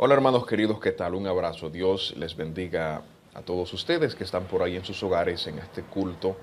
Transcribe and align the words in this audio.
Hola 0.00 0.14
hermanos 0.14 0.46
queridos, 0.46 0.78
¿qué 0.78 0.92
tal? 0.92 1.16
Un 1.16 1.26
abrazo. 1.26 1.70
Dios 1.70 2.14
les 2.16 2.36
bendiga 2.36 3.02
a 3.34 3.42
todos 3.42 3.72
ustedes 3.74 4.14
que 4.14 4.22
están 4.22 4.44
por 4.44 4.62
ahí 4.62 4.76
en 4.76 4.84
sus 4.84 5.02
hogares 5.02 5.44
en 5.48 5.58
este 5.58 5.82
culto, 5.82 6.36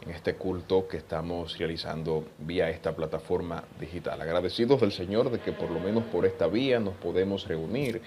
en 0.00 0.12
este 0.12 0.36
culto 0.36 0.88
que 0.88 0.96
estamos 0.96 1.58
realizando 1.58 2.24
vía 2.38 2.70
esta 2.70 2.96
plataforma 2.96 3.64
digital. 3.78 4.18
Agradecidos 4.18 4.80
del 4.80 4.92
Señor 4.92 5.30
de 5.30 5.40
que 5.40 5.52
por 5.52 5.70
lo 5.70 5.78
menos 5.78 6.04
por 6.04 6.24
esta 6.24 6.46
vía 6.46 6.80
nos 6.80 6.94
podemos 6.94 7.46
reunir. 7.46 8.00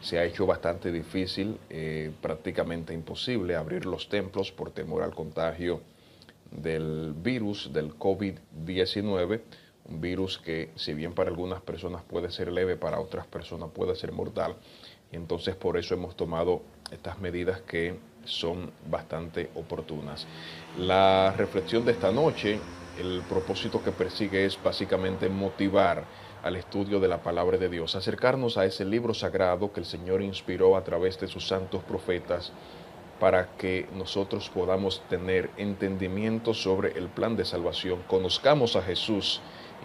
Se 0.00 0.20
ha 0.20 0.24
hecho 0.24 0.46
bastante 0.46 0.92
difícil, 0.92 1.58
eh, 1.68 2.12
prácticamente 2.20 2.94
imposible 2.94 3.56
abrir 3.56 3.84
los 3.84 4.08
templos 4.08 4.52
por 4.52 4.70
temor 4.70 5.02
al 5.02 5.12
contagio 5.12 5.80
del 6.52 7.14
virus 7.16 7.72
del 7.72 7.98
COVID-19 7.98 9.40
un 9.84 10.00
virus 10.00 10.38
que 10.38 10.70
si 10.76 10.94
bien 10.94 11.14
para 11.14 11.30
algunas 11.30 11.60
personas 11.60 12.02
puede 12.02 12.30
ser 12.30 12.52
leve, 12.52 12.76
para 12.76 13.00
otras 13.00 13.26
personas 13.26 13.70
puede 13.72 13.94
ser 13.94 14.12
mortal. 14.12 14.56
Y 15.10 15.16
entonces 15.16 15.54
por 15.56 15.76
eso 15.76 15.94
hemos 15.94 16.16
tomado 16.16 16.62
estas 16.90 17.18
medidas 17.20 17.60
que 17.62 17.98
son 18.24 18.70
bastante 18.88 19.50
oportunas. 19.54 20.26
La 20.78 21.34
reflexión 21.36 21.84
de 21.84 21.92
esta 21.92 22.12
noche, 22.12 22.58
el 22.98 23.22
propósito 23.28 23.82
que 23.82 23.92
persigue 23.92 24.44
es 24.44 24.62
básicamente 24.62 25.28
motivar 25.28 26.04
al 26.42 26.56
estudio 26.56 26.98
de 26.98 27.08
la 27.08 27.22
palabra 27.22 27.56
de 27.56 27.68
Dios, 27.68 27.94
acercarnos 27.94 28.58
a 28.58 28.64
ese 28.64 28.84
libro 28.84 29.14
sagrado 29.14 29.72
que 29.72 29.80
el 29.80 29.86
Señor 29.86 30.22
inspiró 30.22 30.76
a 30.76 30.82
través 30.82 31.18
de 31.20 31.28
sus 31.28 31.46
santos 31.46 31.82
profetas 31.84 32.52
para 33.20 33.56
que 33.56 33.86
nosotros 33.94 34.50
podamos 34.50 35.00
tener 35.08 35.50
entendimiento 35.56 36.54
sobre 36.54 36.98
el 36.98 37.08
plan 37.08 37.36
de 37.36 37.44
salvación, 37.44 38.02
conozcamos 38.08 38.74
a 38.74 38.82
Jesús 38.82 39.40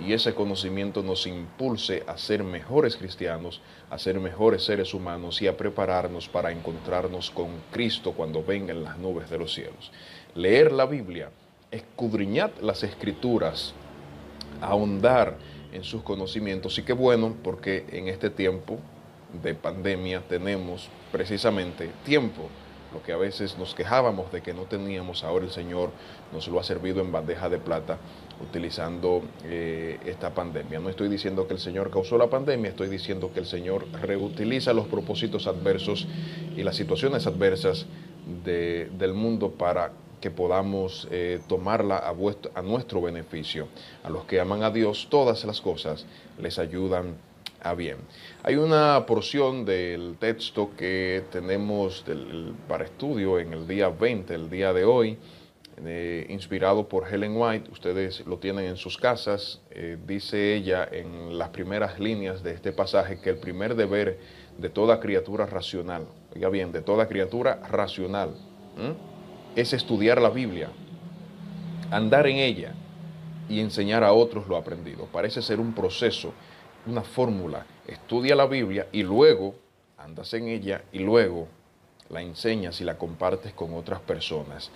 y 0.06 0.14
ese 0.14 0.34
conocimiento 0.34 1.02
nos 1.02 1.26
impulse 1.26 2.04
a 2.08 2.18
ser 2.18 2.44
mejores 2.44 2.96
cristianos, 2.98 3.62
a 3.90 3.98
ser 3.98 4.20
mejores 4.20 4.64
seres 4.64 4.94
humanos 4.94 5.42
y 5.42 5.48
a 5.48 5.58
prepararnos 5.58 6.28
para 6.28 6.52
encontrarnos 6.52 7.32
con 7.32 7.48
Cristo 7.72 8.12
cuando 8.12 8.44
venga 8.44 8.74
en 8.74 8.84
las 8.84 8.98
nubes 8.98 9.30
de 9.30 9.38
los 9.38 9.54
cielos. 9.54 9.92
Leer 10.36 10.72
la 10.72 10.86
Biblia, 10.86 11.32
escudriñar 11.72 12.52
las 12.62 12.84
escrituras, 12.84 13.74
ahondar 14.62 15.38
en 15.74 15.84
sus 15.84 16.04
conocimientos 16.04 16.78
y 16.78 16.84
qué 16.84 16.94
bueno 16.94 17.36
porque 17.44 17.86
en 17.92 18.08
este 18.08 18.30
tiempo 18.30 18.80
de 19.42 19.54
pandemia 19.54 20.22
tenemos 20.28 20.90
precisamente 21.12 21.90
tiempo 22.06 22.50
lo 22.94 23.02
que 23.04 23.12
a 23.12 23.18
veces 23.18 23.58
nos 23.58 23.76
quejábamos 23.76 24.32
de 24.32 24.42
que 24.42 24.54
no 24.54 24.64
teníamos, 24.64 25.24
ahora 25.24 25.46
el 25.46 25.52
Señor 25.52 25.92
nos 26.32 26.48
lo 26.48 26.60
ha 26.60 26.64
servido 26.64 27.02
en 27.02 27.12
bandeja 27.12 27.50
de 27.50 27.58
plata 27.58 27.98
utilizando 28.42 29.24
eh, 29.46 30.00
esta 30.06 30.34
pandemia. 30.34 30.80
No 30.80 30.90
estoy 30.90 31.10
diciendo 31.10 31.48
que 31.48 31.54
el 31.54 31.60
Señor 31.60 31.90
causó 31.90 32.18
la 32.18 32.28
pandemia, 32.28 32.70
estoy 32.70 32.88
diciendo 32.88 33.32
que 33.34 33.40
el 33.40 33.46
Señor 33.46 33.88
reutiliza 34.02 34.74
los 34.74 34.88
propósitos 34.88 35.48
adversos 35.48 36.08
y 36.56 36.64
las 36.64 36.76
situaciones 36.76 37.28
adversas 37.28 37.86
del 38.44 39.14
mundo 39.14 39.52
para 39.52 39.92
que 40.20 40.32
podamos 40.32 41.08
eh, 41.12 41.40
tomarla 41.48 41.98
a, 41.98 42.14
a 42.56 42.62
nuestro 42.62 43.02
beneficio. 43.02 43.68
A 44.04 44.10
los 44.10 44.26
que 44.26 44.40
aman 44.40 44.64
a 44.64 44.72
Dios, 44.72 45.08
todas 45.10 45.46
las 45.46 45.62
cosas 45.62 46.06
les 46.40 46.60
ayudan 46.60 47.16
bien. 47.76 47.98
Hay 48.44 48.56
una 48.56 49.06
porción 49.06 49.66
del 49.66 50.16
texto 50.20 50.72
que 50.78 51.24
tenemos 51.32 52.04
para 52.68 52.86
estudio 52.86 53.40
en 53.40 53.54
el 53.54 53.68
día 53.68 53.90
20, 53.90 54.34
el 54.34 54.50
día 54.50 54.74
de 54.74 54.86
hoy, 54.86 55.18
eh, 55.86 56.26
inspirado 56.30 56.88
por 56.88 57.08
Helen 57.08 57.34
White, 57.36 57.70
ustedes 57.72 58.26
lo 58.26 58.38
tienen 58.38 58.66
en 58.66 58.78
sus 58.78 58.98
casas, 58.98 59.62
eh, 59.70 59.98
dice 60.08 60.56
ella 60.56 60.88
en 60.92 61.38
las 61.38 61.50
primeras 61.50 62.00
líneas 62.00 62.42
de 62.42 62.54
este 62.54 62.72
pasaje 62.72 63.20
que 63.20 63.30
el 63.30 63.38
primer 63.38 63.76
deber 63.76 64.18
de 64.58 64.70
toda 64.70 65.00
criatura 65.00 65.46
racional, 65.46 66.08
oiga 66.36 66.50
bien, 66.50 66.72
de 66.72 66.82
toda 66.82 67.08
criatura 67.08 67.60
racional, 67.70 68.32
es 69.56 69.74
estudiar 69.74 70.22
la 70.22 70.30
Biblia, 70.30 70.70
andar 71.92 72.28
en 72.28 72.38
ella 72.38 72.74
y 73.50 73.60
enseñar 73.60 74.04
a 74.04 74.14
otros 74.14 74.48
lo 74.48 74.58
aprendido. 74.58 75.06
Parece 75.12 75.42
ser 75.42 75.60
un 75.60 75.74
proceso, 75.74 76.34
una 76.88 77.04
fórmula. 77.04 77.66
Estudia 77.88 78.36
la 78.36 78.46
Biblia 78.46 78.88
y 78.92 79.04
luego 79.04 79.56
andas 79.98 80.34
en 80.34 80.48
ella 80.48 80.84
y 80.92 81.00
luego 81.00 81.48
la 82.10 82.22
enseñas 82.22 82.80
y 82.82 82.84
la 82.84 82.98
compartes 82.98 83.54
con 83.54 83.74
otras 83.74 84.00
personas. 84.00 84.72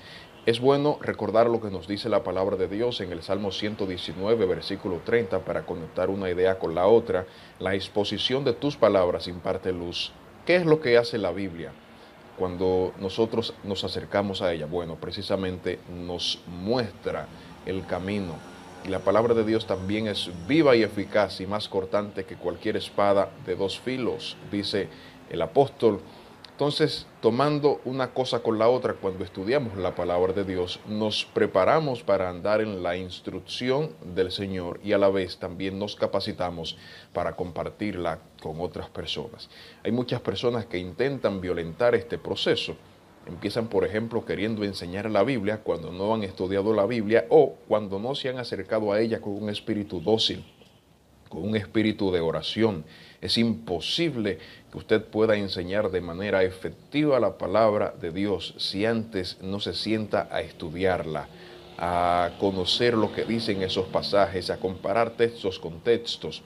Es 0.46 0.60
bueno 0.60 0.98
recordar 1.02 1.48
lo 1.48 1.62
que 1.62 1.70
nos 1.70 1.88
dice 1.88 2.10
la 2.10 2.24
palabra 2.24 2.58
de 2.58 2.68
Dios 2.68 3.00
en 3.00 3.12
el 3.12 3.22
Salmo 3.22 3.52
119, 3.52 4.46
versículo 4.46 5.00
30, 5.06 5.40
para 5.46 5.66
conectar 5.68 6.10
una 6.10 6.30
idea 6.32 6.58
con 6.58 6.74
la 6.74 6.88
otra. 6.88 7.28
La 7.60 7.76
exposición 7.76 8.44
de 8.44 8.54
tus 8.54 8.76
palabras 8.76 9.28
imparte 9.28 9.72
luz. 9.72 10.12
¿Qué 10.46 10.56
es 10.56 10.66
lo 10.66 10.82
que 10.82 10.98
hace 10.98 11.20
la 11.20 11.32
Biblia 11.32 11.72
cuando 12.40 12.92
nosotros 13.00 13.54
nos 13.64 13.84
acercamos 13.84 14.42
a 14.42 14.52
ella? 14.52 14.66
Bueno, 14.66 14.96
precisamente 14.96 15.78
nos 15.88 16.40
muestra 16.48 17.28
el 17.68 17.86
camino. 17.86 18.51
Y 18.86 18.90
la 18.90 19.00
palabra 19.00 19.34
de 19.34 19.46
Dios 19.46 19.68
también 19.68 20.08
es 20.08 20.30
viva 20.48 20.76
y 20.76 20.84
eficaz 20.84 21.40
y 21.42 21.48
más 21.48 21.68
cortante 21.68 22.26
que 22.26 22.36
cualquier 22.36 22.78
espada 22.78 23.30
de 23.46 23.56
dos 23.56 23.80
filos, 23.80 24.38
dice 24.52 24.90
el 25.30 25.42
apóstol 25.42 26.02
entonces, 26.62 27.08
tomando 27.22 27.82
una 27.86 28.14
cosa 28.14 28.44
con 28.44 28.60
la 28.60 28.70
otra, 28.70 28.94
cuando 28.94 29.24
estudiamos 29.24 29.76
la 29.78 29.96
palabra 29.96 30.32
de 30.32 30.44
Dios, 30.44 30.80
nos 30.86 31.26
preparamos 31.26 32.04
para 32.04 32.30
andar 32.30 32.62
en 32.62 32.84
la 32.84 32.96
instrucción 32.96 33.96
del 34.14 34.32
Señor 34.32 34.80
y 34.84 34.94
a 34.94 35.00
la 35.00 35.10
vez 35.10 35.40
también 35.40 35.80
nos 35.80 35.96
capacitamos 35.96 36.78
para 37.14 37.36
compartirla 37.36 38.20
con 38.44 38.62
otras 38.62 38.90
personas. 38.90 39.50
Hay 39.84 39.92
muchas 39.92 40.22
personas 40.22 40.68
que 40.68 40.78
intentan 40.78 41.42
violentar 41.42 41.96
este 41.96 42.20
proceso. 42.20 42.76
Empiezan, 43.28 43.68
por 43.68 43.86
ejemplo, 43.86 44.26
queriendo 44.26 44.64
enseñar 44.64 45.10
la 45.10 45.24
Biblia 45.24 45.62
cuando 45.64 45.92
no 45.92 46.14
han 46.14 46.24
estudiado 46.24 46.74
la 46.74 46.86
Biblia 46.86 47.26
o 47.30 47.56
cuando 47.68 48.00
no 48.00 48.16
se 48.16 48.30
han 48.30 48.40
acercado 48.40 48.92
a 48.92 49.00
ella 49.00 49.22
con 49.22 49.34
un 49.34 49.50
espíritu 49.50 50.02
dócil, 50.02 50.44
con 51.30 51.44
un 51.44 51.56
espíritu 51.56 52.12
de 52.12 52.20
oración 52.20 52.84
es 53.22 53.38
imposible 53.38 54.40
que 54.72 54.78
usted 54.80 55.04
pueda 55.06 55.36
enseñar 55.36 55.92
de 55.92 56.02
manera 56.02 56.44
efectiva 56.44 57.20
la 57.20 57.38
palabra 57.38 57.94
de 58.02 58.12
Dios 58.12 58.56
si 58.58 58.86
antes 58.86 59.38
no 59.42 59.60
se 59.60 59.76
sienta 59.76 60.28
a 60.32 60.42
estudiarla, 60.42 61.28
a 61.78 62.32
conocer 62.40 62.96
lo 62.96 63.14
que 63.14 63.24
dicen 63.24 63.62
esos 63.62 63.86
pasajes, 63.88 64.50
a 64.50 64.58
comparar 64.58 65.12
textos 65.12 65.60
con 65.60 65.82
textos. 65.82 66.42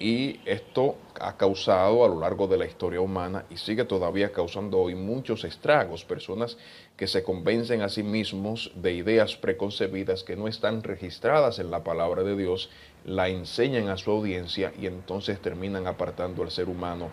Y 0.00 0.38
esto 0.44 0.94
ha 1.20 1.36
causado 1.36 2.04
a 2.04 2.08
lo 2.08 2.20
largo 2.20 2.46
de 2.46 2.56
la 2.56 2.66
historia 2.66 3.00
humana 3.00 3.44
y 3.50 3.56
sigue 3.56 3.84
todavía 3.84 4.30
causando 4.30 4.78
hoy 4.78 4.94
muchos 4.94 5.42
estragos, 5.42 6.04
personas 6.04 6.56
que 6.96 7.08
se 7.08 7.24
convencen 7.24 7.82
a 7.82 7.88
sí 7.88 8.04
mismos 8.04 8.70
de 8.76 8.92
ideas 8.92 9.34
preconcebidas 9.34 10.22
que 10.22 10.36
no 10.36 10.46
están 10.46 10.84
registradas 10.84 11.58
en 11.58 11.72
la 11.72 11.82
palabra 11.82 12.22
de 12.22 12.36
Dios, 12.36 12.70
la 13.04 13.28
enseñan 13.28 13.88
a 13.88 13.96
su 13.96 14.12
audiencia 14.12 14.72
y 14.78 14.86
entonces 14.86 15.40
terminan 15.40 15.88
apartando 15.88 16.44
al 16.44 16.52
ser 16.52 16.68
humano 16.68 17.10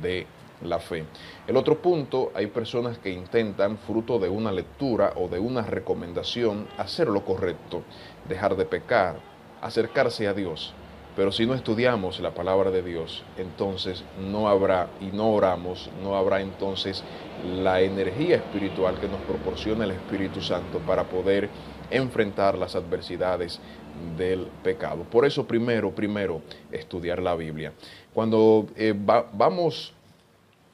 de 0.00 0.28
la 0.62 0.78
fe. 0.78 1.04
El 1.48 1.56
otro 1.56 1.82
punto, 1.82 2.30
hay 2.36 2.46
personas 2.46 2.98
que 2.98 3.10
intentan, 3.10 3.76
fruto 3.76 4.20
de 4.20 4.28
una 4.28 4.52
lectura 4.52 5.14
o 5.16 5.26
de 5.26 5.40
una 5.40 5.62
recomendación, 5.62 6.68
hacer 6.78 7.08
lo 7.08 7.24
correcto, 7.24 7.82
dejar 8.28 8.54
de 8.54 8.66
pecar, 8.66 9.18
acercarse 9.60 10.28
a 10.28 10.32
Dios 10.32 10.74
pero 11.20 11.32
si 11.32 11.44
no 11.44 11.52
estudiamos 11.52 12.18
la 12.20 12.32
palabra 12.32 12.70
de 12.70 12.82
Dios, 12.82 13.22
entonces 13.36 14.02
no 14.30 14.48
habrá 14.48 14.88
y 15.02 15.14
no 15.14 15.30
oramos, 15.34 15.90
no 16.02 16.16
habrá 16.16 16.40
entonces 16.40 17.04
la 17.44 17.82
energía 17.82 18.36
espiritual 18.36 18.98
que 18.98 19.06
nos 19.06 19.20
proporciona 19.28 19.84
el 19.84 19.90
Espíritu 19.90 20.40
Santo 20.40 20.78
para 20.78 21.04
poder 21.04 21.50
enfrentar 21.90 22.56
las 22.56 22.74
adversidades 22.74 23.60
del 24.16 24.46
pecado. 24.64 25.02
Por 25.02 25.26
eso 25.26 25.46
primero, 25.46 25.94
primero, 25.94 26.40
estudiar 26.72 27.20
la 27.20 27.36
Biblia. 27.36 27.74
Cuando 28.14 28.68
eh, 28.74 28.94
vamos 28.96 29.92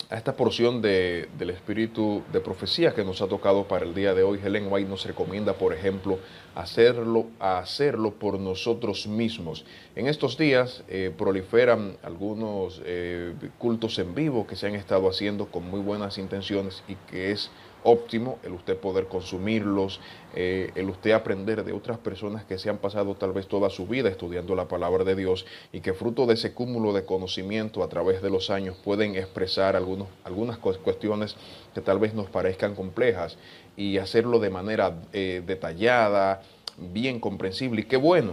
a 0.08 0.16
esta 0.16 0.36
porción 0.36 0.80
del 0.80 1.50
espíritu 1.50 2.22
de 2.32 2.40
profecía 2.40 2.94
que 2.94 3.04
nos 3.04 3.22
ha 3.22 3.26
tocado 3.26 3.66
para 3.66 3.84
el 3.84 3.92
día 3.92 4.14
de 4.14 4.22
hoy, 4.22 4.38
Helen 4.42 4.68
White 4.70 4.88
nos 4.88 5.04
recomienda, 5.04 5.54
por 5.54 5.72
ejemplo, 5.72 6.20
hacerlo, 6.54 7.26
hacerlo 7.40 8.12
por 8.12 8.38
nosotros 8.38 9.08
mismos. 9.08 9.64
En 9.96 10.06
estos 10.06 10.38
días 10.38 10.84
eh, 10.88 11.12
proliferan 11.16 11.96
algunos 12.04 12.80
eh, 12.84 13.34
cultos 13.58 13.98
en 13.98 14.14
vivo 14.14 14.46
que 14.46 14.54
se 14.54 14.68
han 14.68 14.76
estado 14.76 15.08
haciendo 15.08 15.46
con 15.46 15.68
muy 15.68 15.80
buenas 15.80 16.18
intenciones 16.18 16.84
y 16.86 16.94
que 17.10 17.32
es 17.32 17.50
óptimo 17.86 18.38
el 18.42 18.52
usted 18.52 18.76
poder 18.76 19.06
consumirlos, 19.06 20.00
eh, 20.34 20.72
el 20.74 20.90
usted 20.90 21.12
aprender 21.12 21.64
de 21.64 21.72
otras 21.72 21.98
personas 21.98 22.44
que 22.44 22.58
se 22.58 22.68
han 22.68 22.78
pasado 22.78 23.14
tal 23.14 23.32
vez 23.32 23.46
toda 23.46 23.70
su 23.70 23.86
vida 23.86 24.08
estudiando 24.08 24.56
la 24.56 24.66
palabra 24.66 25.04
de 25.04 25.14
Dios 25.14 25.46
y 25.72 25.80
que 25.80 25.94
fruto 25.94 26.26
de 26.26 26.34
ese 26.34 26.52
cúmulo 26.52 26.92
de 26.92 27.04
conocimiento 27.04 27.84
a 27.84 27.88
través 27.88 28.22
de 28.22 28.30
los 28.30 28.50
años 28.50 28.76
pueden 28.82 29.14
expresar 29.14 29.76
algunos, 29.76 30.08
algunas 30.24 30.58
cuestiones 30.58 31.36
que 31.74 31.80
tal 31.80 32.00
vez 32.00 32.12
nos 32.12 32.28
parezcan 32.28 32.74
complejas 32.74 33.38
y 33.76 33.98
hacerlo 33.98 34.40
de 34.40 34.50
manera 34.50 35.02
eh, 35.12 35.42
detallada, 35.46 36.42
bien 36.76 37.20
comprensible 37.20 37.82
y 37.82 37.84
qué 37.84 37.96
bueno, 37.96 38.32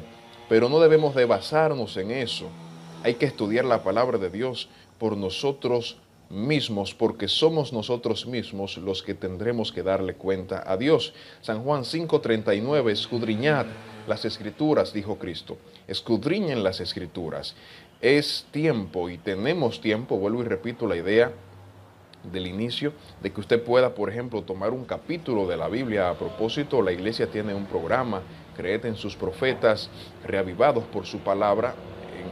pero 0.50 0.68
no 0.68 0.80
debemos 0.80 1.14
de 1.14 1.26
basarnos 1.26 1.96
en 1.98 2.10
eso. 2.10 2.48
Hay 3.04 3.16
que 3.16 3.28
estudiar 3.28 3.66
la 3.66 3.84
palabra 3.84 4.18
de 4.18 4.32
Dios 4.32 4.70
por 4.98 5.16
nosotros 5.16 5.98
mismos, 6.34 6.94
porque 6.94 7.28
somos 7.28 7.72
nosotros 7.72 8.26
mismos 8.26 8.78
los 8.78 9.04
que 9.04 9.14
tendremos 9.14 9.72
que 9.72 9.84
darle 9.84 10.16
cuenta 10.16 10.64
a 10.66 10.76
Dios. 10.76 11.14
San 11.42 11.64
Juan 11.64 11.86
5:39, 11.86 12.92
escudriñad 12.92 13.68
las 14.08 14.26
escrituras, 14.26 14.92
dijo 14.92 15.18
Cristo, 15.18 15.58
escudriñen 15.88 16.64
las 16.64 16.80
escrituras. 16.82 17.56
Es 18.02 18.46
tiempo 18.52 19.10
y 19.10 19.18
tenemos 19.18 19.80
tiempo, 19.80 20.18
vuelvo 20.18 20.42
y 20.42 20.46
repito 20.46 20.88
la 20.88 20.98
idea 20.98 21.32
del 22.32 22.48
inicio, 22.48 22.94
de 23.22 23.32
que 23.32 23.42
usted 23.42 23.64
pueda, 23.64 23.96
por 23.96 24.10
ejemplo, 24.10 24.42
tomar 24.42 24.72
un 24.72 24.86
capítulo 24.86 25.48
de 25.48 25.58
la 25.58 25.68
Biblia. 25.68 26.10
A 26.10 26.18
propósito, 26.18 26.82
la 26.82 26.92
iglesia 26.92 27.28
tiene 27.28 27.54
un 27.54 27.66
programa, 27.66 28.22
Creed 28.56 28.86
en 28.86 28.96
sus 28.96 29.16
profetas, 29.16 29.90
reavivados 30.26 30.84
por 30.86 31.06
su 31.06 31.20
palabra, 31.20 31.76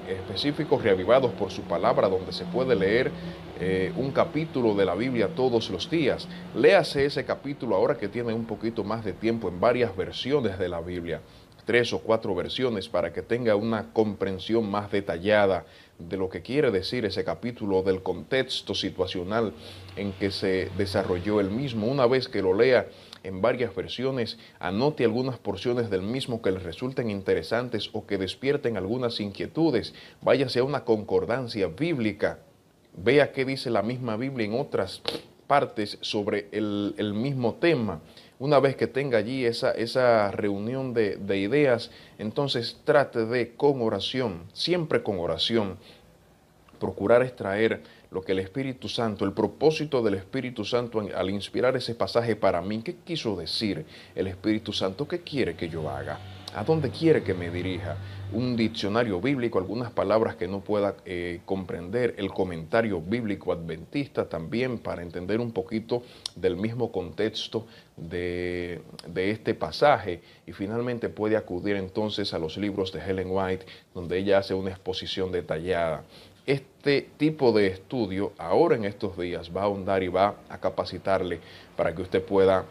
en 0.07 0.15
específico 0.15 0.79
reavivados 0.81 1.31
por 1.33 1.51
su 1.51 1.61
palabra, 1.63 2.07
donde 2.07 2.31
se 2.31 2.45
puede 2.45 2.75
leer 2.75 3.11
eh, 3.61 3.93
un 3.95 4.11
capítulo 4.11 4.73
de 4.73 4.85
la 4.85 4.95
Biblia 4.95 5.29
todos 5.35 5.69
los 5.69 5.89
días. 5.89 6.27
Léase 6.55 7.05
ese 7.05 7.23
capítulo 7.23 7.75
ahora 7.75 7.95
que 7.95 8.09
tiene 8.09 8.33
un 8.33 8.45
poquito 8.45 8.83
más 8.83 9.05
de 9.05 9.13
tiempo 9.13 9.47
en 9.47 9.59
varias 9.59 9.95
versiones 9.95 10.57
de 10.57 10.67
la 10.67 10.81
Biblia 10.81 11.21
tres 11.65 11.93
o 11.93 11.99
cuatro 11.99 12.35
versiones 12.35 12.89
para 12.89 13.13
que 13.13 13.21
tenga 13.21 13.55
una 13.55 13.93
comprensión 13.93 14.69
más 14.69 14.91
detallada 14.91 15.65
de 15.99 16.17
lo 16.17 16.29
que 16.29 16.41
quiere 16.41 16.71
decir 16.71 17.05
ese 17.05 17.23
capítulo, 17.23 17.83
del 17.83 18.01
contexto 18.01 18.73
situacional 18.73 19.53
en 19.95 20.11
que 20.13 20.31
se 20.31 20.69
desarrolló 20.77 21.39
el 21.39 21.51
mismo. 21.51 21.87
Una 21.87 22.07
vez 22.07 22.27
que 22.27 22.41
lo 22.41 22.53
lea 22.53 22.87
en 23.23 23.41
varias 23.41 23.75
versiones, 23.75 24.39
anote 24.59 25.05
algunas 25.05 25.37
porciones 25.37 25.89
del 25.89 26.01
mismo 26.01 26.41
que 26.41 26.51
le 26.51 26.59
resulten 26.59 27.09
interesantes 27.09 27.89
o 27.93 28.05
que 28.07 28.17
despierten 28.17 28.77
algunas 28.77 29.19
inquietudes. 29.19 29.93
Váyase 30.21 30.59
a 30.59 30.63
una 30.63 30.83
concordancia 30.83 31.67
bíblica. 31.67 32.39
Vea 32.93 33.31
qué 33.31 33.45
dice 33.45 33.69
la 33.69 33.81
misma 33.81 34.17
Biblia 34.17 34.45
en 34.45 34.59
otras 34.59 35.01
partes 35.47 35.97
sobre 36.01 36.47
el, 36.51 37.13
mismo 37.13 37.55
tema 37.55 38.01
una 38.39 38.59
vez 38.59 38.75
que 38.75 38.87
tenga 38.87 39.17
allí 39.17 39.45
esa, 39.45 39.71
esa 39.71 40.31
reunión 40.31 40.93
de, 40.93 41.17
de 41.17 41.37
ideas, 41.37 41.91
entonces 42.17 42.79
trate 42.83 43.25
de, 43.25 43.53
con 43.55 43.81
oración, 43.81 44.45
siempre 44.53 45.03
con 45.03 45.19
oración, 45.19 45.77
procurar 46.79 47.21
extraer 47.21 47.83
lo 48.09 48.21
que 48.21 48.31
el 48.31 48.39
Espíritu 48.39 48.89
Santo, 48.89 49.23
el 49.23 49.33
propósito 49.33 50.01
del 50.01 50.15
Espíritu 50.15 50.65
Santo 50.65 50.99
al 51.15 51.29
inspirar 51.29 51.77
ese 51.77 51.95
pasaje 51.95 52.35
para 52.35 52.61
mí, 52.61 52.81
¿qué 52.81 52.95
quiso 52.95 53.35
decir 53.35 53.85
el 54.15 54.27
Espíritu 54.27 54.73
Santo? 54.73 55.07
¿Qué 55.07 55.19
quiere 55.21 55.55
que 55.55 55.69
yo 55.69 55.89
haga? 55.89 56.19
¿A 56.53 56.65
dónde 56.65 56.89
quiere 56.89 57.23
que 57.23 57.33
me 57.33 57.49
dirija? 57.49 57.95
Un 58.33 58.57
diccionario 58.57 59.21
bíblico, 59.21 59.57
algunas 59.57 59.91
palabras 59.91 60.35
que 60.35 60.49
no 60.49 60.59
pueda 60.59 60.95
eh, 61.05 61.39
comprender, 61.45 62.15
el 62.17 62.29
comentario 62.31 63.01
bíblico 63.01 63.53
adventista 63.53 64.27
también 64.27 64.77
para 64.77 65.01
entender 65.01 65.39
un 65.39 65.53
poquito 65.53 66.03
del 66.35 66.57
mismo 66.57 66.91
contexto 66.91 67.67
de, 67.95 68.81
de 69.07 69.31
este 69.31 69.53
pasaje 69.53 70.21
y 70.45 70.51
finalmente 70.51 71.07
puede 71.07 71.37
acudir 71.37 71.77
entonces 71.77 72.33
a 72.33 72.39
los 72.39 72.57
libros 72.57 72.91
de 72.91 72.99
Helen 72.99 73.29
White 73.31 73.65
donde 73.93 74.17
ella 74.17 74.39
hace 74.39 74.53
una 74.53 74.71
exposición 74.71 75.31
detallada 75.31 76.03
este 76.45 77.07
tipo 77.17 77.51
de 77.51 77.67
estudio 77.67 78.33
ahora 78.37 78.75
en 78.75 78.85
estos 78.85 79.17
días 79.17 79.55
va 79.55 79.61
a 79.61 79.65
ahondar 79.65 80.01
y 80.03 80.07
va 80.07 80.35
a 80.49 80.57
capacitarle 80.57 81.39
para 81.77 81.93
que 81.93 82.01
usted 82.01 82.23
pueda 82.23 82.65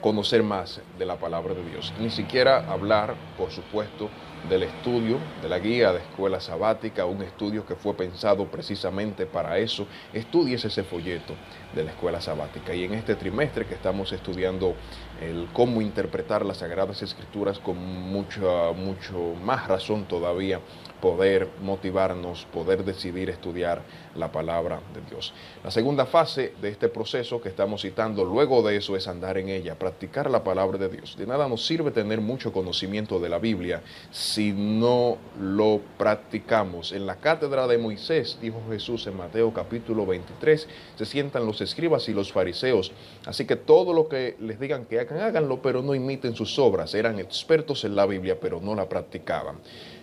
conocer 0.00 0.42
más 0.42 0.80
de 0.98 1.06
la 1.06 1.16
palabra 1.16 1.54
de 1.54 1.64
Dios. 1.64 1.92
Ni 1.98 2.10
siquiera 2.10 2.70
hablar, 2.70 3.14
por 3.36 3.50
supuesto, 3.50 4.08
del 4.48 4.62
estudio, 4.62 5.18
de 5.42 5.48
la 5.48 5.58
guía 5.58 5.92
de 5.92 5.98
escuela 5.98 6.40
sabática, 6.40 7.04
un 7.04 7.22
estudio 7.22 7.66
que 7.66 7.74
fue 7.74 7.94
pensado 7.94 8.46
precisamente 8.46 9.26
para 9.26 9.58
eso. 9.58 9.86
Estudies 10.12 10.64
ese 10.64 10.82
folleto 10.82 11.34
de 11.74 11.84
la 11.84 11.90
escuela 11.90 12.20
sabática. 12.20 12.74
Y 12.74 12.84
en 12.84 12.94
este 12.94 13.14
trimestre 13.14 13.66
que 13.66 13.74
estamos 13.74 14.12
estudiando 14.12 14.74
el 15.20 15.48
cómo 15.52 15.82
interpretar 15.82 16.44
las 16.44 16.58
Sagradas 16.58 17.02
Escrituras 17.02 17.58
con 17.58 17.76
mucha, 17.76 18.72
mucho 18.72 19.34
más 19.42 19.68
razón 19.68 20.04
todavía, 20.06 20.60
poder 21.00 21.48
motivarnos, 21.62 22.46
poder 22.52 22.84
decidir 22.84 23.30
estudiar 23.30 23.82
la 24.14 24.30
palabra 24.30 24.80
de 24.94 25.00
Dios. 25.08 25.32
La 25.64 25.70
segunda 25.70 26.06
fase 26.06 26.54
de 26.60 26.68
este 26.68 26.88
proceso 26.88 27.40
que 27.40 27.48
estamos 27.48 27.82
citando 27.82 28.24
luego 28.24 28.62
de 28.62 28.76
eso 28.76 28.96
es 28.96 29.08
andar 29.08 29.38
en 29.38 29.48
ella, 29.48 29.78
practicar 29.78 30.30
la 30.30 30.44
palabra 30.44 30.78
de 30.78 30.88
Dios. 30.88 31.16
De 31.16 31.26
nada 31.26 31.48
nos 31.48 31.66
sirve 31.66 31.90
tener 31.90 32.20
mucho 32.20 32.52
conocimiento 32.52 33.18
de 33.18 33.28
la 33.28 33.38
Biblia 33.38 33.82
si 34.34 34.52
no 34.52 35.18
lo 35.40 35.80
practicamos. 35.98 36.92
En 36.92 37.04
la 37.04 37.16
cátedra 37.16 37.66
de 37.66 37.78
Moisés, 37.78 38.38
dijo 38.40 38.62
Jesús 38.68 39.06
en 39.08 39.16
Mateo 39.16 39.52
capítulo 39.52 40.06
23, 40.06 40.68
se 40.96 41.04
sientan 41.04 41.46
los 41.46 41.60
escribas 41.60 42.08
y 42.08 42.12
los 42.12 42.32
fariseos. 42.32 42.92
Así 43.26 43.44
que 43.44 43.56
todo 43.56 43.92
lo 43.92 44.08
que 44.08 44.36
les 44.38 44.60
digan 44.60 44.84
que 44.84 45.00
hagan, 45.00 45.20
háganlo, 45.20 45.60
pero 45.60 45.82
no 45.82 45.96
imiten 45.96 46.36
sus 46.36 46.58
obras. 46.60 46.94
Eran 46.94 47.18
expertos 47.18 47.84
en 47.84 47.96
la 47.96 48.06
Biblia, 48.06 48.38
pero 48.40 48.60
no 48.60 48.76
la 48.76 48.88
practicaban. 48.88 49.56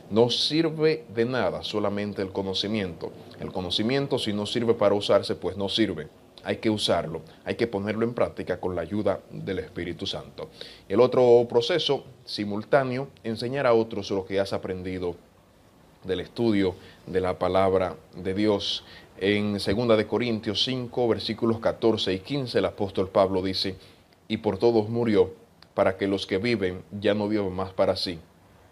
No 0.10 0.30
sirve 0.30 1.06
de 1.14 1.24
nada 1.24 1.64
solamente 1.64 2.22
el 2.22 2.32
conocimiento. 2.32 3.12
El 3.40 3.54
conocimiento 3.54 4.20
si 4.20 4.34
no 4.34 4.46
sirve 4.46 4.74
para 4.74 4.96
usarse, 4.96 5.36
pues 5.36 5.56
no 5.56 5.70
sirve. 5.70 6.08
Hay 6.48 6.60
que 6.60 6.70
usarlo, 6.70 7.24
hay 7.44 7.56
que 7.56 7.68
ponerlo 7.68 8.06
en 8.06 8.14
práctica 8.14 8.58
con 8.58 8.74
la 8.74 8.82
ayuda 8.82 9.20
del 9.30 9.60
Espíritu 9.60 10.08
Santo. 10.08 10.50
El 10.88 11.02
otro 11.02 11.46
proceso 11.50 12.06
simultáneo, 12.24 13.10
enseñar 13.26 13.68
a 13.68 13.74
otros 13.74 14.10
lo 14.12 14.26
que 14.26 14.40
has 14.40 14.54
aprendido 14.54 15.18
del 16.06 16.22
estudio 16.22 16.76
de 17.06 17.20
la 17.20 17.38
palabra 17.38 17.98
de 18.16 18.34
Dios. 18.34 18.86
En 19.18 19.58
2 19.58 19.98
de 19.98 20.08
Corintios 20.08 20.64
5, 20.64 21.10
versículos 21.10 21.60
14 21.60 22.14
y 22.14 22.20
15, 22.20 22.60
el 22.60 22.66
apóstol 22.66 23.10
Pablo 23.10 23.42
dice, 23.42 23.76
y 24.30 24.38
por 24.38 24.58
todos 24.58 24.88
murió, 24.88 25.34
para 25.74 25.98
que 25.98 26.08
los 26.08 26.26
que 26.26 26.38
viven 26.38 26.82
ya 26.98 27.14
no 27.14 27.28
vivan 27.28 27.52
más 27.52 27.74
para 27.74 27.98
sí, 27.98 28.20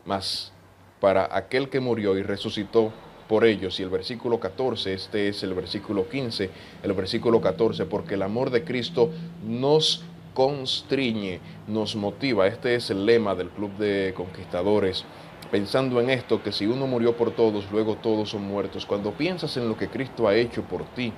más 0.05 0.53
para 1.01 1.27
aquel 1.35 1.67
que 1.67 1.81
murió 1.81 2.17
y 2.17 2.23
resucitó 2.23 2.93
por 3.27 3.45
ellos. 3.45 3.79
Y 3.79 3.83
el 3.83 3.89
versículo 3.89 4.39
14, 4.39 4.93
este 4.93 5.29
es 5.29 5.43
el 5.43 5.53
versículo 5.53 6.07
15, 6.07 6.49
el 6.83 6.93
versículo 6.93 7.41
14, 7.41 7.85
porque 7.85 8.15
el 8.15 8.21
amor 8.21 8.49
de 8.49 8.63
Cristo 8.63 9.09
nos 9.45 10.03
constriñe, 10.33 11.39
nos 11.67 11.95
motiva. 11.95 12.47
Este 12.47 12.75
es 12.75 12.89
el 12.89 13.05
lema 13.05 13.35
del 13.35 13.49
Club 13.49 13.71
de 13.77 14.13
Conquistadores. 14.15 15.05
Pensando 15.51 16.01
en 16.01 16.09
esto, 16.09 16.43
que 16.43 16.51
si 16.51 16.65
uno 16.65 16.87
murió 16.87 17.15
por 17.15 17.31
todos, 17.31 17.71
luego 17.71 17.95
todos 17.95 18.29
son 18.29 18.43
muertos. 18.43 18.85
Cuando 18.85 19.11
piensas 19.11 19.55
en 19.57 19.69
lo 19.69 19.77
que 19.77 19.87
Cristo 19.87 20.27
ha 20.27 20.35
hecho 20.35 20.63
por 20.63 20.83
ti, 20.93 21.13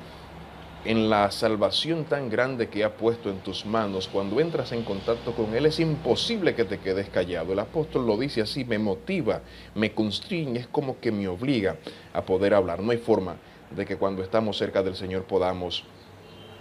en 0.85 1.09
la 1.09 1.31
salvación 1.31 2.05
tan 2.05 2.29
grande 2.29 2.69
que 2.69 2.83
ha 2.83 2.95
puesto 2.95 3.29
en 3.29 3.39
tus 3.39 3.65
manos, 3.65 4.07
cuando 4.07 4.39
entras 4.39 4.71
en 4.71 4.83
contacto 4.83 5.33
con 5.33 5.53
Él, 5.53 5.65
es 5.65 5.79
imposible 5.79 6.55
que 6.55 6.65
te 6.65 6.79
quedes 6.79 7.09
callado. 7.09 7.53
El 7.53 7.59
apóstol 7.59 8.05
lo 8.05 8.17
dice 8.17 8.41
así, 8.41 8.63
me 8.63 8.79
motiva, 8.79 9.41
me 9.75 9.93
constriñe, 9.93 10.59
es 10.59 10.67
como 10.67 10.99
que 10.99 11.11
me 11.11 11.27
obliga 11.27 11.77
a 12.13 12.21
poder 12.21 12.53
hablar. 12.53 12.81
No 12.81 12.91
hay 12.91 12.97
forma 12.97 13.35
de 13.71 13.85
que 13.85 13.97
cuando 13.97 14.23
estamos 14.23 14.57
cerca 14.57 14.83
del 14.83 14.95
Señor 14.95 15.23
podamos 15.23 15.83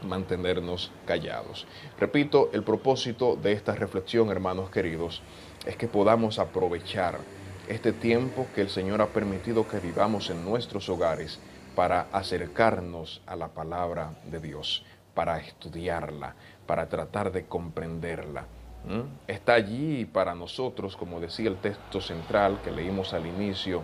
mantenernos 0.03 0.91
callados. 1.05 1.67
Repito, 1.99 2.51
el 2.53 2.63
propósito 2.63 3.37
de 3.37 3.53
esta 3.53 3.75
reflexión, 3.75 4.31
hermanos 4.31 4.71
queridos, 4.71 5.23
es 5.65 5.77
que 5.77 5.89
podamos 5.89 6.39
aprovechar 6.39 7.19
este 7.69 7.93
tiempo 7.93 8.47
que 8.55 8.63
el 8.63 8.71
Señor 8.71 9.03
ha 9.03 9.09
permitido 9.09 9.67
que 9.67 9.81
vivamos 9.81 10.31
en 10.31 10.45
nuestros 10.45 10.89
hogares 10.89 11.41
para 11.77 12.07
acercarnos 12.11 13.21
a 13.27 13.37
la 13.37 13.49
palabra 13.49 14.15
de 14.25 14.41
Dios, 14.41 14.83
para 15.15 15.39
estudiarla, 15.39 16.35
para 16.67 16.89
tratar 16.89 17.31
de 17.31 17.45
comprenderla. 17.45 18.47
Está 19.27 19.55
allí 19.55 20.05
para 20.05 20.35
nosotros, 20.35 20.97
como 20.97 21.21
decía 21.21 21.49
el 21.49 21.57
texto 21.57 22.01
central 22.01 22.61
que 22.63 22.71
leímos 22.71 23.13
al 23.15 23.27
inicio, 23.27 23.83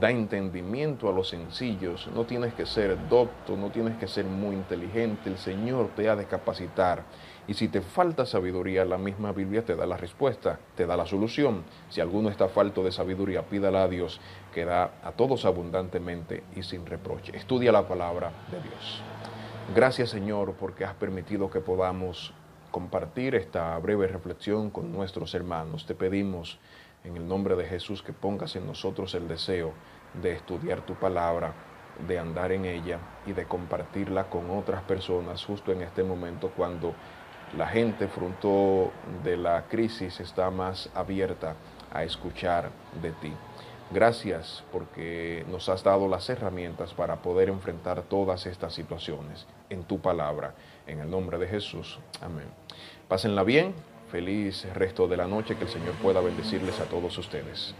da 0.00 0.10
entendimiento 0.10 1.08
a 1.08 1.12
los 1.12 1.28
sencillos. 1.28 2.08
No 2.14 2.24
tienes 2.24 2.54
que 2.54 2.66
ser 2.66 3.08
docto, 3.08 3.56
no 3.56 3.70
tienes 3.70 3.96
que 3.96 4.06
ser 4.06 4.24
muy 4.24 4.54
inteligente. 4.54 5.30
El 5.30 5.38
Señor 5.38 5.90
te 5.96 6.08
ha 6.08 6.16
de 6.16 6.26
capacitar. 6.26 7.04
Y 7.48 7.54
si 7.54 7.68
te 7.68 7.80
falta 7.80 8.24
sabiduría, 8.24 8.84
la 8.84 8.98
misma 8.98 9.32
Biblia 9.32 9.64
te 9.64 9.74
da 9.74 9.86
la 9.86 9.96
respuesta, 9.96 10.60
te 10.76 10.86
da 10.86 10.96
la 10.96 11.06
solución. 11.06 11.64
Si 11.88 12.00
alguno 12.00 12.28
está 12.28 12.48
falto 12.48 12.84
de 12.84 12.92
sabiduría, 12.92 13.42
pídala 13.42 13.82
a 13.82 13.88
Dios, 13.88 14.20
que 14.54 14.64
da 14.64 14.92
a 15.02 15.12
todos 15.12 15.44
abundantemente 15.44 16.44
y 16.54 16.62
sin 16.62 16.86
reproche. 16.86 17.36
Estudia 17.36 17.72
la 17.72 17.88
palabra 17.88 18.30
de 18.50 18.60
Dios. 18.60 19.02
Gracias 19.74 20.10
Señor 20.10 20.54
porque 20.58 20.84
has 20.84 20.94
permitido 20.94 21.50
que 21.50 21.60
podamos 21.60 22.34
compartir 22.72 23.36
esta 23.36 23.78
breve 23.78 24.08
reflexión 24.08 24.70
con 24.70 24.90
nuestros 24.90 25.34
hermanos. 25.34 25.86
Te 25.86 25.94
pedimos 25.94 26.58
en 27.04 27.16
el 27.16 27.28
nombre 27.28 27.54
de 27.54 27.66
Jesús 27.66 28.02
que 28.02 28.12
pongas 28.12 28.56
en 28.56 28.66
nosotros 28.66 29.14
el 29.14 29.28
deseo 29.28 29.72
de 30.20 30.32
estudiar 30.32 30.80
tu 30.80 30.94
palabra, 30.94 31.52
de 32.08 32.18
andar 32.18 32.50
en 32.50 32.64
ella 32.64 32.98
y 33.26 33.32
de 33.34 33.44
compartirla 33.44 34.30
con 34.30 34.50
otras 34.50 34.82
personas 34.82 35.44
justo 35.44 35.70
en 35.70 35.82
este 35.82 36.02
momento 36.02 36.50
cuando 36.56 36.94
la 37.56 37.68
gente 37.68 38.08
fruto 38.08 38.90
de 39.22 39.36
la 39.36 39.64
crisis 39.68 40.18
está 40.20 40.50
más 40.50 40.88
abierta 40.94 41.54
a 41.92 42.02
escuchar 42.02 42.70
de 43.02 43.12
ti. 43.12 43.32
Gracias 43.92 44.64
porque 44.72 45.44
nos 45.50 45.68
has 45.68 45.84
dado 45.84 46.08
las 46.08 46.28
herramientas 46.30 46.94
para 46.94 47.16
poder 47.16 47.50
enfrentar 47.50 48.02
todas 48.02 48.46
estas 48.46 48.72
situaciones 48.72 49.46
en 49.68 49.84
tu 49.84 50.00
palabra. 50.00 50.54
En 50.86 51.00
el 51.00 51.10
nombre 51.10 51.36
de 51.36 51.46
Jesús. 51.46 51.98
Amén. 52.22 52.46
Pásenla 53.06 53.42
bien. 53.42 53.74
Feliz 54.10 54.66
resto 54.72 55.08
de 55.08 55.18
la 55.18 55.26
noche. 55.26 55.56
Que 55.56 55.64
el 55.64 55.70
Señor 55.70 55.94
pueda 55.96 56.22
bendecirles 56.22 56.80
a 56.80 56.84
todos 56.84 57.18
ustedes. 57.18 57.74